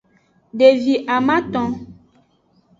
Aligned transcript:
Devi 0.57 0.95
amaton. 1.15 1.69